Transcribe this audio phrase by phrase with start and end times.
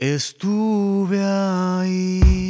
[0.00, 2.49] Estuve ahí.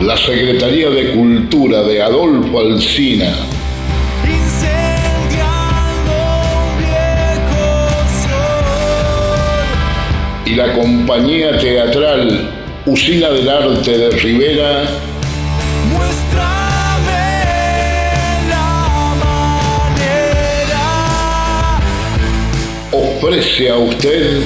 [0.00, 3.34] La Secretaría de Cultura de Adolfo Alsina.
[10.46, 12.48] Y la compañía teatral
[12.86, 14.84] Usina del Arte de Rivera.
[18.48, 20.80] La manera.
[22.92, 24.42] Ofrece a usted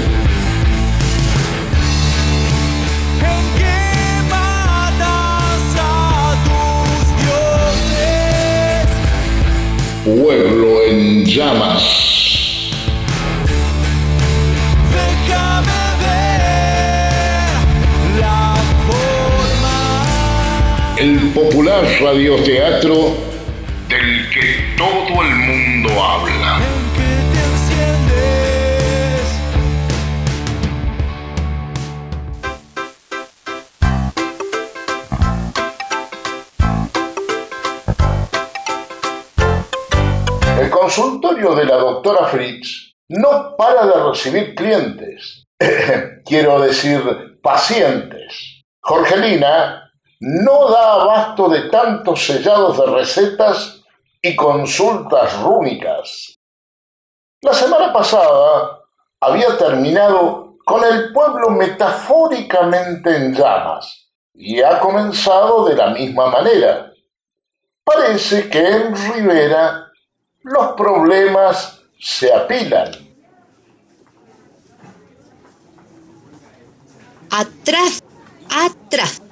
[10.04, 12.72] Pueblo en Llamas.
[20.96, 23.16] El popular radioteatro
[23.88, 26.58] del que todo el mundo habla.
[40.92, 45.44] Consultorio de la doctora Fritz no para de recibir clientes.
[46.24, 48.62] Quiero decir, pacientes.
[48.80, 49.90] Jorgelina
[50.20, 53.82] no da abasto de tantos sellados de recetas
[54.20, 56.34] y consultas rúnicas.
[57.40, 58.82] La semana pasada
[59.20, 66.92] había terminado con el pueblo metafóricamente en llamas y ha comenzado de la misma manera.
[67.82, 69.91] Parece que en Rivera
[70.42, 72.90] los problemas se apilan.
[77.30, 78.00] Atrás,
[78.48, 79.22] atrás.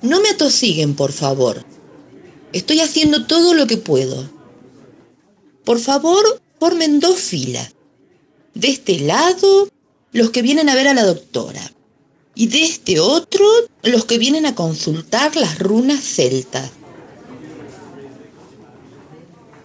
[0.00, 1.64] No me atosiguen, por favor.
[2.52, 4.30] Estoy haciendo todo lo que puedo.
[5.64, 7.74] Por favor, formen dos filas.
[8.54, 9.68] De este lado,
[10.12, 11.72] los que vienen a ver a la doctora.
[12.34, 13.46] Y de este otro,
[13.82, 16.70] los que vienen a consultar las runas celtas.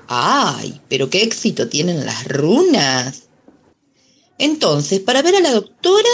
[0.07, 0.81] ¡Ay!
[0.89, 3.23] Pero qué éxito tienen las runas.
[4.37, 6.09] Entonces, para ver a la doctora,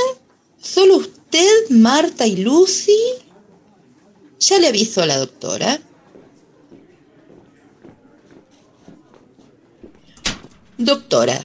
[0.62, 3.00] solo usted, Marta y Lucy.
[4.40, 5.81] Ya le aviso a la doctora.
[10.78, 11.42] Doctora,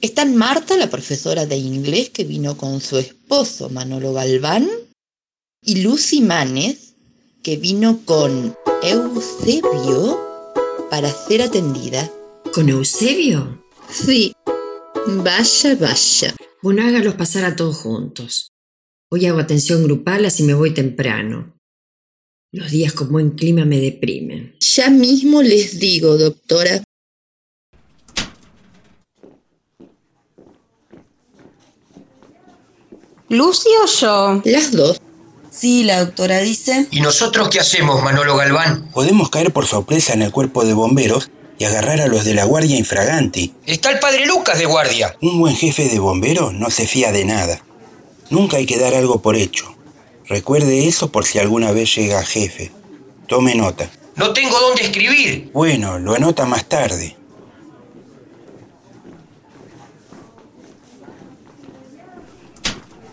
[0.00, 4.68] están Marta, la profesora de inglés que vino con su esposo Manolo Galván,
[5.62, 6.94] y Lucy Manes,
[7.42, 10.25] que vino con Eusebio
[10.90, 12.10] para ser atendida.
[12.54, 13.62] ¿Con Eusebio?
[13.90, 14.32] Sí,
[15.06, 16.34] vaya, vaya.
[16.62, 18.52] Bueno, hágalos pasar a todos juntos.
[19.10, 21.56] Hoy hago atención grupal, así me voy temprano.
[22.52, 24.56] Los días con buen clima me deprimen.
[24.60, 26.82] Ya mismo les digo, doctora.
[33.28, 34.42] ¿Lucy o yo?
[34.44, 35.00] Las dos.
[35.56, 36.86] Sí, la doctora dice.
[36.90, 38.90] ¿Y nosotros qué hacemos, Manolo Galván?
[38.92, 42.44] Podemos caer por sorpresa en el cuerpo de bomberos y agarrar a los de la
[42.44, 43.54] Guardia Infraganti.
[43.64, 45.16] Está el padre Lucas de guardia.
[45.22, 47.62] Un buen jefe de bomberos no se fía de nada.
[48.28, 49.74] Nunca hay que dar algo por hecho.
[50.28, 52.70] Recuerde eso por si alguna vez llega a jefe.
[53.26, 53.88] Tome nota.
[54.16, 55.50] No tengo dónde escribir.
[55.54, 57.16] Bueno, lo anota más tarde.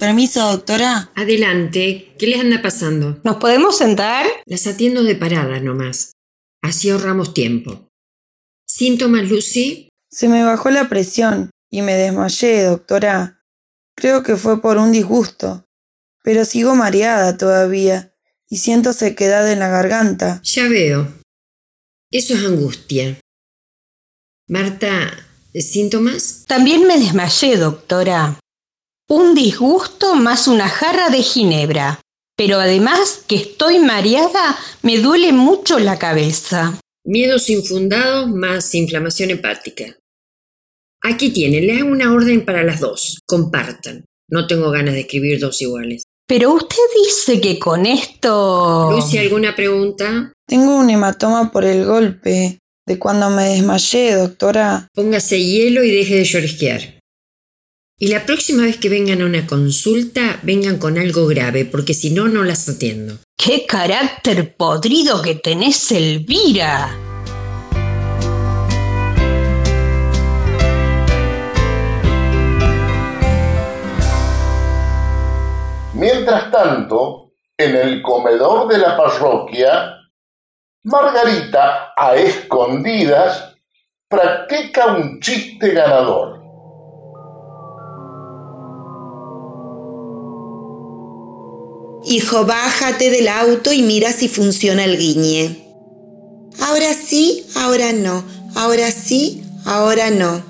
[0.04, 1.10] Permiso, doctora.
[1.16, 3.22] Adelante, ¿qué les anda pasando?
[3.24, 4.26] ¿Nos podemos sentar?
[4.46, 6.12] Las atiendo de parada nomás.
[6.62, 7.88] Así ahorramos tiempo.
[8.68, 9.88] ¿Síntomas, Lucy?
[10.12, 13.46] Se me bajó la presión y me desmayé, doctora.
[13.96, 15.64] Creo que fue por un disgusto.
[16.22, 18.14] Pero sigo mareada todavía
[18.50, 20.42] y siento sequedad en la garganta.
[20.44, 21.14] Ya veo.
[22.12, 23.22] Eso es angustia.
[24.50, 25.14] Marta,
[25.54, 26.44] ¿síntomas?
[26.46, 28.38] También me desmayé, doctora.
[29.16, 32.02] Un disgusto más una jarra de ginebra.
[32.36, 36.80] Pero además que estoy mareada, me duele mucho la cabeza.
[37.06, 39.96] Miedos infundados más inflamación hepática.
[41.04, 43.20] Aquí tienen, les hago una orden para las dos.
[43.28, 44.04] Compartan.
[44.30, 46.02] No tengo ganas de escribir dos iguales.
[46.28, 48.90] Pero usted dice que con esto...
[48.94, 50.34] Lucy, ¿alguna pregunta?
[50.48, 52.58] Tengo un hematoma por el golpe
[52.88, 54.88] de cuando me desmayé, doctora.
[54.96, 57.03] Póngase hielo y deje de llorisquear.
[58.00, 62.10] Y la próxima vez que vengan a una consulta, vengan con algo grave, porque si
[62.10, 63.20] no, no las atiendo.
[63.38, 66.98] ¡Qué carácter podrido que tenés, Elvira!
[75.94, 79.98] Mientras tanto, en el comedor de la parroquia,
[80.84, 83.56] Margarita, a escondidas,
[84.10, 86.43] practica un chiste ganador.
[92.14, 95.66] Hijo, bájate del auto y mira si funciona el guiñe.
[96.60, 98.24] Ahora sí, ahora no.
[98.54, 100.44] Ahora sí, ahora no.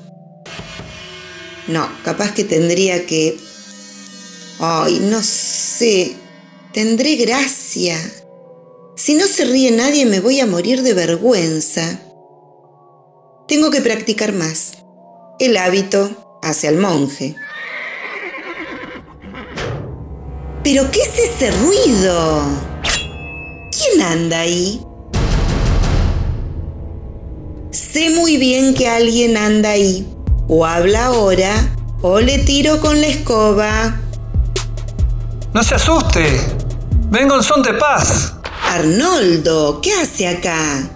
[1.68, 3.38] No, capaz que tendría que...
[4.60, 6.18] Ay, no sé.
[6.74, 7.98] Tendré gracia.
[8.98, 12.02] Si no se ríe nadie me voy a morir de vergüenza.
[13.48, 14.80] Tengo que practicar más.
[15.40, 17.38] El hábito hace al monje.
[20.64, 22.42] ¿Pero qué es ese ruido?
[23.70, 24.82] ¿Quién anda ahí?
[27.72, 30.08] Sé muy bien que alguien anda ahí.
[30.48, 31.52] O habla ahora,
[32.02, 34.00] o le tiro con la escoba.
[35.54, 36.26] No se asuste.
[37.10, 38.34] Vengo en son de paz.
[38.66, 40.90] Arnoldo, ¿qué hace acá?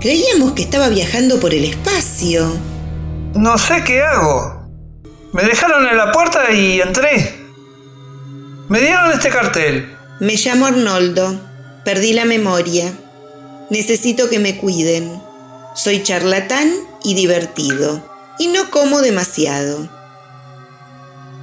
[0.00, 2.71] Creíamos que estaba viajando por el espacio.
[3.34, 4.62] No sé qué hago.
[5.32, 7.34] Me dejaron en la puerta y entré.
[8.68, 9.96] Me dieron este cartel.
[10.20, 11.40] Me llamo Arnoldo.
[11.84, 12.92] Perdí la memoria.
[13.70, 15.20] Necesito que me cuiden.
[15.74, 16.70] Soy charlatán
[17.02, 18.06] y divertido.
[18.38, 19.88] Y no como demasiado.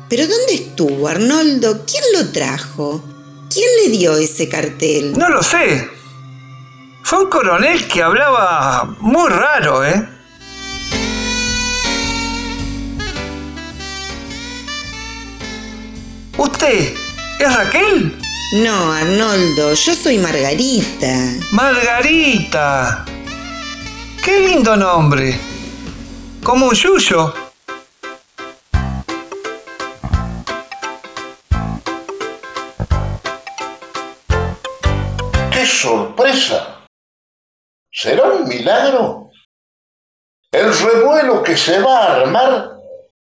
[0.09, 1.85] ¿Pero dónde estuvo Arnoldo?
[1.85, 3.03] ¿Quién lo trajo?
[3.51, 5.17] ¿Quién le dio ese cartel?
[5.17, 5.89] No lo sé.
[7.03, 10.18] Fue un coronel que hablaba muy raro, ¿eh?
[16.39, 16.95] ¿Usted
[17.37, 18.17] es Raquel?
[18.63, 21.33] No, Arnoldo, yo soy Margarita.
[21.51, 23.03] Margarita.
[24.23, 25.37] Qué lindo nombre.
[26.41, 27.33] Como un yuyo.
[35.51, 36.85] ¡Qué sorpresa!
[37.91, 39.29] ¿Será un milagro?
[40.53, 42.78] El revuelo que se va a armar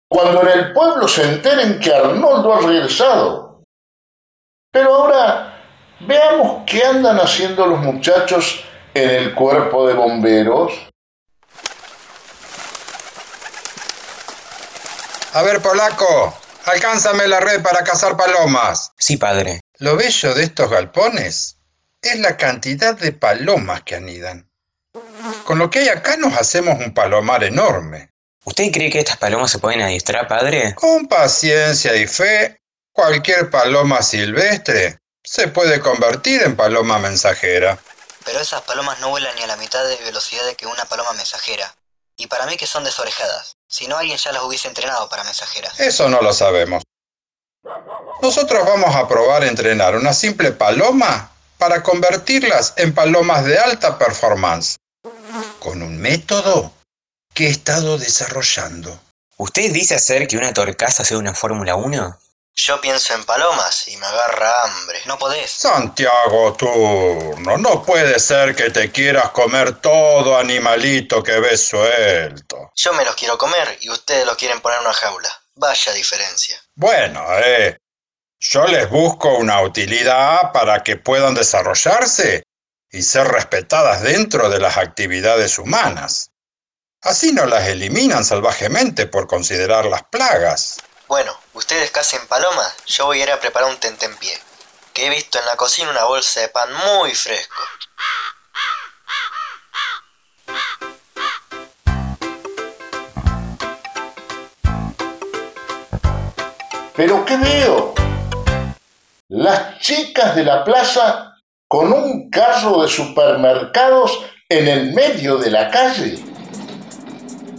[0.08, 3.64] cuando en el pueblo se enteren que Arnoldo ha regresado.
[4.72, 5.58] Pero ahora
[6.02, 8.64] veamos qué andan haciendo los muchachos
[8.94, 10.74] en el cuerpo de bomberos.
[15.34, 18.94] A ver, polaco, alcánzame la red para cazar palomas.
[18.98, 19.60] Sí, padre.
[19.80, 21.58] Lo bello de estos galpones
[22.02, 24.50] es la cantidad de palomas que anidan.
[25.44, 28.15] Con lo que hay acá nos hacemos un palomar enorme.
[28.46, 30.76] ¿Usted cree que estas palomas se pueden adiestrar, padre?
[30.76, 32.62] Con paciencia y fe,
[32.92, 37.80] cualquier paloma silvestre se puede convertir en paloma mensajera.
[38.24, 41.12] Pero esas palomas no vuelan ni a la mitad de velocidad de que una paloma
[41.14, 41.74] mensajera.
[42.18, 43.58] Y para mí que son desorejadas.
[43.68, 45.80] Si no, alguien ya las hubiese entrenado para mensajeras.
[45.80, 46.84] Eso no lo sabemos.
[48.22, 54.78] Nosotros vamos a probar entrenar una simple paloma para convertirlas en palomas de alta performance.
[55.60, 56.75] Con un método
[57.36, 58.98] que he estado desarrollando.
[59.38, 62.18] ¿Usted dice hacer que una torcaza sea una Fórmula 1?
[62.58, 65.02] Yo pienso en palomas y me agarra hambre.
[65.06, 65.52] No podés.
[65.52, 72.72] Santiago Turno, no puede ser que te quieras comer todo animalito que ves suelto.
[72.74, 75.42] Yo me los quiero comer y ustedes los quieren poner en una jaula.
[75.56, 76.58] Vaya diferencia.
[76.76, 77.78] Bueno, eh.
[78.40, 82.44] Yo les busco una utilidad para que puedan desarrollarse
[82.90, 86.30] y ser respetadas dentro de las actividades humanas.
[87.06, 90.80] Así no las eliminan salvajemente por considerarlas plagas.
[91.08, 94.36] Bueno, ustedes casen palomas, yo voy a ir a preparar un tentempié.
[94.92, 97.62] Que he visto en la cocina una bolsa de pan muy fresco.
[106.96, 107.94] ¿Pero qué veo?
[109.28, 111.36] Las chicas de la plaza
[111.68, 116.35] con un carro de supermercados en el medio de la calle.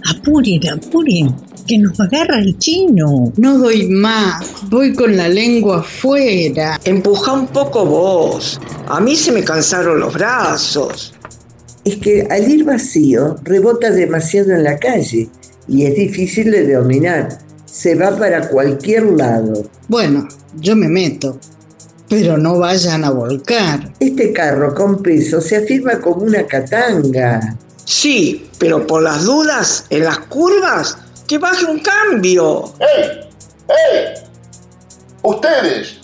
[0.08, 1.34] Apuren, apuren,
[1.66, 3.32] que nos agarra el chino.
[3.36, 6.78] No doy más, voy con la lengua afuera.
[6.84, 8.60] Empuja un poco vos.
[8.86, 11.12] A mí se me cansaron los brazos.
[11.84, 15.28] Es que al ir vacío rebota demasiado en la calle
[15.68, 17.38] y es difícil de dominar.
[17.64, 19.68] Se va para cualquier lado.
[19.88, 20.28] Bueno,
[20.60, 21.38] yo me meto,
[22.08, 23.92] pero no vayan a volcar.
[23.98, 27.56] Este carro con peso se afirma como una catanga.
[27.86, 32.72] Sí, pero por las dudas, en las curvas, que baje un cambio.
[32.80, 33.30] ¡Ey!
[33.68, 34.14] ¡Ey!
[35.22, 35.98] Ustedes,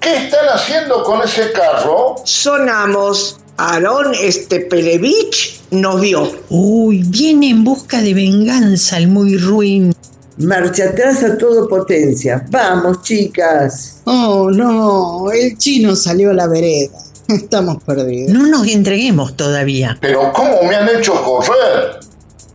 [0.00, 2.16] ¿qué están haciendo con ese carro?
[2.24, 3.38] Sonamos.
[3.56, 6.30] Aarón Stepelevich nos vio.
[6.48, 9.94] Uy, viene en busca de venganza el muy ruin.
[10.38, 12.46] Marcha atrás a todo potencia.
[12.50, 14.00] Vamos, chicas.
[14.04, 16.90] Oh, no, el chino salió a la vereda.
[17.42, 18.32] Estamos perdidos.
[18.32, 19.98] No nos entreguemos todavía.
[20.00, 22.00] Pero ¿cómo me han hecho correr?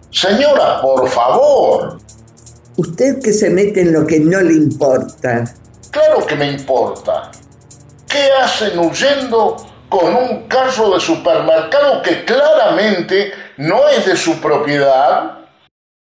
[0.10, 2.00] Señora, por favor.
[2.78, 5.44] Usted que se mete en lo que no le importa.
[5.92, 7.32] Claro que me importa.
[8.08, 9.58] ¿Qué hacen huyendo
[9.90, 15.38] con un carro de supermercado que claramente no es de su propiedad?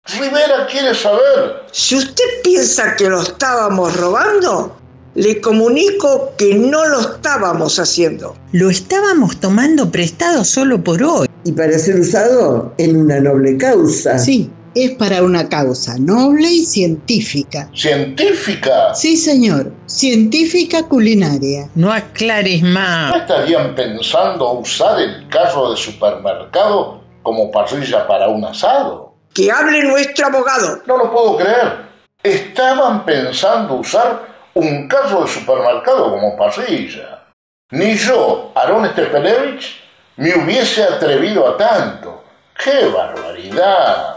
[0.04, 1.64] Rivera quiere saber.
[1.70, 4.76] Si usted piensa que lo estábamos robando,
[5.18, 8.36] le comunico que no lo estábamos haciendo.
[8.52, 11.26] Lo estábamos tomando prestado solo por hoy.
[11.42, 14.16] Y para ser usado en una noble causa.
[14.16, 17.68] Sí, es para una causa noble y científica.
[17.74, 18.94] ¿Científica?
[18.94, 19.72] Sí, señor.
[19.86, 21.68] Científica culinaria.
[21.74, 23.10] No aclares más.
[23.10, 29.14] ¿No estarían pensando usar el carro de supermercado como parrilla para un asado?
[29.34, 30.78] Que hable nuestro abogado.
[30.86, 31.88] No lo puedo creer.
[32.22, 37.28] Estaban pensando usar un carro de supermercado como parrilla.
[37.70, 39.80] Ni yo, Aaron Stepelevich,
[40.16, 42.24] me hubiese atrevido a tanto.
[42.64, 44.16] ¡Qué barbaridad!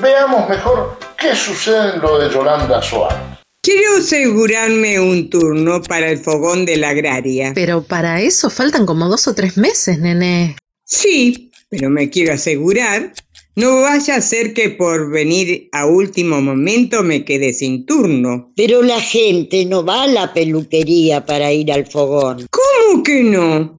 [0.00, 3.18] Veamos mejor qué sucede en lo de Yolanda Suárez.
[3.62, 7.50] Quiero asegurarme un turno para el fogón de la agraria.
[7.52, 10.56] Pero para eso faltan como dos o tres meses, nene.
[10.84, 13.12] Sí, pero me quiero asegurar.
[13.56, 18.52] No vaya a ser que por venir a último momento me quede sin turno.
[18.54, 22.46] Pero la gente no va a la peluquería para ir al fogón.
[22.50, 23.78] ¿Cómo que no?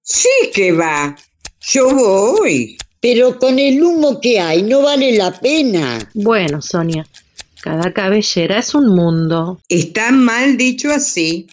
[0.00, 1.14] Sí que va.
[1.60, 2.78] Yo voy.
[3.02, 5.98] Pero con el humo que hay no vale la pena.
[6.14, 7.06] Bueno, Sonia,
[7.60, 9.60] cada cabellera es un mundo.
[9.68, 11.48] Está mal dicho así.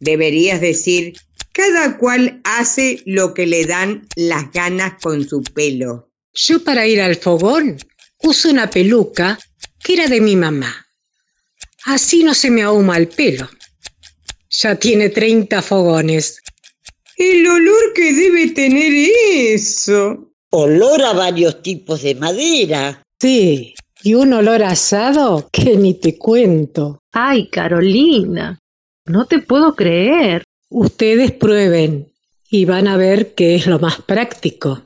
[0.00, 1.12] Deberías decir,
[1.52, 6.08] cada cual hace lo que le dan las ganas con su pelo.
[6.34, 7.76] Yo para ir al fogón
[8.22, 9.38] uso una peluca
[9.82, 10.86] que era de mi mamá.
[11.84, 13.48] Así no se me ahuma el pelo.
[14.50, 16.40] Ya tiene 30 fogones.
[17.16, 19.10] El olor que debe tener
[19.48, 20.32] eso.
[20.50, 23.02] Olor a varios tipos de madera.
[23.20, 27.02] Sí, y un olor asado que ni te cuento.
[27.12, 28.58] Ay, Carolina,
[29.06, 30.42] no te puedo creer.
[30.68, 32.08] Ustedes prueben
[32.50, 34.82] y van a ver qué es lo más práctico.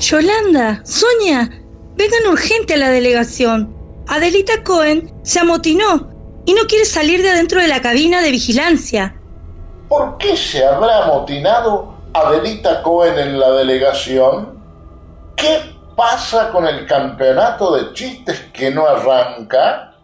[0.00, 1.50] Yolanda, Sonia,
[1.94, 3.76] vengan urgente a la delegación.
[4.08, 6.10] Adelita Cohen se amotinó
[6.46, 9.14] y no quiere salir de adentro de la cabina de vigilancia.
[9.88, 14.58] ¿Por qué se habrá amotinado Adelita Cohen en la delegación?
[15.36, 15.60] ¿Qué
[15.94, 19.94] pasa con el campeonato de chistes que no arranca?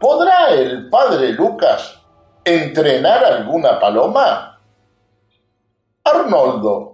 [0.00, 2.00] ¿Podrá el padre Lucas
[2.44, 4.60] entrenar alguna paloma?
[6.02, 6.89] Arnoldo,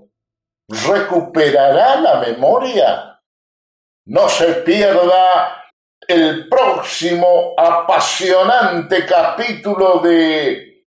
[0.68, 3.20] ¿recuperará la memoria?
[4.06, 5.64] No se pierda
[6.06, 10.84] el próximo apasionante capítulo de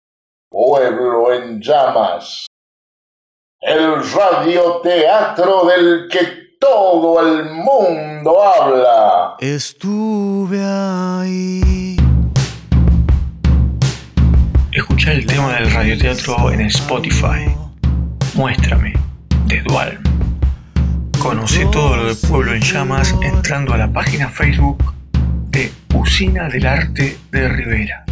[0.50, 2.46] Pueblo en llamas,
[3.60, 9.36] el radioteatro del que todo el mundo habla.
[9.40, 11.96] Estuve ahí.
[14.72, 17.54] Escucha el tema del radioteatro en Spotify.
[18.34, 18.92] Muéstrame,
[19.46, 19.98] de Dual.
[21.18, 24.94] Conoce todo lo de Pueblo en Llamas entrando a la página Facebook
[25.50, 28.05] de Usina del Arte de Rivera.